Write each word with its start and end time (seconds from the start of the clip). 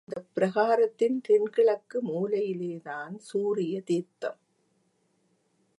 அந்தப் 0.07 0.29
பிரகாரத்தின் 0.35 1.21
தென் 1.21 1.49
கிழக்கு 1.49 2.01
மூலையிலேதான் 2.03 3.15
சூரிய 3.15 3.81
தீர்த்தம். 3.81 4.39